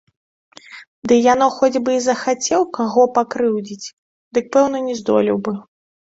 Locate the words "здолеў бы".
5.01-5.53